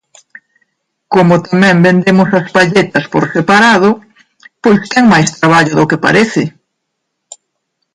Como 1.13 1.33
tamén 1.47 1.77
vendemos 1.87 2.29
as 2.39 2.47
palletas 2.55 3.05
por 3.13 3.23
separado, 3.35 3.89
pois 4.63 4.81
ten 4.91 5.03
máis 5.13 5.27
traballo 5.39 5.73
do 5.79 5.89
que 5.89 6.03
parece. 6.05 6.43